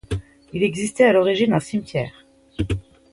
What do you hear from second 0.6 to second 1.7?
existait à l'origine un